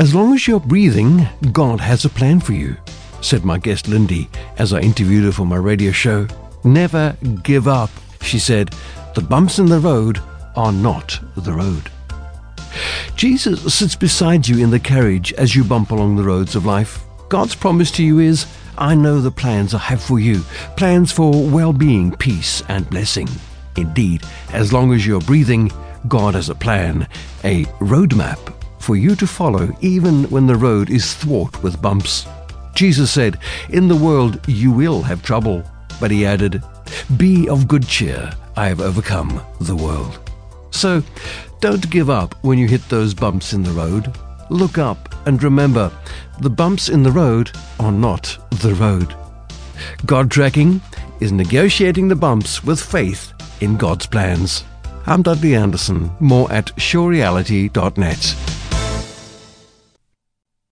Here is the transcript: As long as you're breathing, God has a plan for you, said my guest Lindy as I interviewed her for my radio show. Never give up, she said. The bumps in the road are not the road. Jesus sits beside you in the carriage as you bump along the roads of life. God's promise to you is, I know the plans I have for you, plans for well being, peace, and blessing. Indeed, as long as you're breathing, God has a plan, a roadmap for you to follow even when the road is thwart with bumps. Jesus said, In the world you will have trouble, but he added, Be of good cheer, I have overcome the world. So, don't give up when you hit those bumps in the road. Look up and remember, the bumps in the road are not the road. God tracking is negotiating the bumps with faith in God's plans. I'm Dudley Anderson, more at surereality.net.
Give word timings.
As 0.00 0.14
long 0.14 0.32
as 0.32 0.48
you're 0.48 0.60
breathing, 0.60 1.28
God 1.52 1.78
has 1.78 2.06
a 2.06 2.08
plan 2.08 2.40
for 2.40 2.54
you, 2.54 2.74
said 3.20 3.44
my 3.44 3.58
guest 3.58 3.86
Lindy 3.86 4.30
as 4.56 4.72
I 4.72 4.80
interviewed 4.80 5.24
her 5.24 5.30
for 5.30 5.44
my 5.44 5.56
radio 5.56 5.92
show. 5.92 6.26
Never 6.64 7.14
give 7.42 7.68
up, 7.68 7.90
she 8.22 8.38
said. 8.38 8.74
The 9.14 9.20
bumps 9.20 9.58
in 9.58 9.66
the 9.66 9.78
road 9.78 10.18
are 10.56 10.72
not 10.72 11.20
the 11.36 11.52
road. 11.52 11.90
Jesus 13.14 13.74
sits 13.74 13.94
beside 13.94 14.48
you 14.48 14.64
in 14.64 14.70
the 14.70 14.80
carriage 14.80 15.34
as 15.34 15.54
you 15.54 15.64
bump 15.64 15.90
along 15.90 16.16
the 16.16 16.24
roads 16.24 16.56
of 16.56 16.64
life. 16.64 17.04
God's 17.28 17.54
promise 17.54 17.90
to 17.90 18.02
you 18.02 18.20
is, 18.20 18.46
I 18.78 18.94
know 18.94 19.20
the 19.20 19.30
plans 19.30 19.74
I 19.74 19.78
have 19.80 20.02
for 20.02 20.18
you, 20.18 20.40
plans 20.78 21.12
for 21.12 21.30
well 21.30 21.74
being, 21.74 22.16
peace, 22.16 22.62
and 22.70 22.88
blessing. 22.88 23.28
Indeed, 23.76 24.22
as 24.54 24.72
long 24.72 24.94
as 24.94 25.06
you're 25.06 25.20
breathing, 25.20 25.70
God 26.08 26.32
has 26.32 26.48
a 26.48 26.54
plan, 26.54 27.06
a 27.44 27.64
roadmap 27.80 28.59
for 28.90 28.96
you 28.96 29.14
to 29.14 29.24
follow 29.24 29.70
even 29.82 30.24
when 30.30 30.48
the 30.48 30.56
road 30.56 30.90
is 30.90 31.14
thwart 31.14 31.62
with 31.62 31.80
bumps. 31.80 32.26
Jesus 32.74 33.08
said, 33.08 33.38
In 33.68 33.86
the 33.86 33.94
world 33.94 34.40
you 34.48 34.72
will 34.72 35.00
have 35.02 35.22
trouble, 35.22 35.62
but 36.00 36.10
he 36.10 36.26
added, 36.26 36.60
Be 37.16 37.48
of 37.48 37.68
good 37.68 37.86
cheer, 37.86 38.32
I 38.56 38.66
have 38.66 38.80
overcome 38.80 39.40
the 39.60 39.76
world. 39.76 40.18
So, 40.72 41.04
don't 41.60 41.88
give 41.88 42.10
up 42.10 42.34
when 42.42 42.58
you 42.58 42.66
hit 42.66 42.82
those 42.88 43.14
bumps 43.14 43.52
in 43.52 43.62
the 43.62 43.70
road. 43.70 44.12
Look 44.50 44.76
up 44.76 45.14
and 45.24 45.40
remember, 45.40 45.92
the 46.40 46.50
bumps 46.50 46.88
in 46.88 47.04
the 47.04 47.12
road 47.12 47.52
are 47.78 47.92
not 47.92 48.36
the 48.50 48.74
road. 48.74 49.14
God 50.04 50.32
tracking 50.32 50.80
is 51.20 51.30
negotiating 51.30 52.08
the 52.08 52.16
bumps 52.16 52.64
with 52.64 52.82
faith 52.82 53.34
in 53.60 53.76
God's 53.76 54.06
plans. 54.08 54.64
I'm 55.06 55.22
Dudley 55.22 55.54
Anderson, 55.54 56.10
more 56.18 56.50
at 56.50 56.74
surereality.net. 56.74 58.59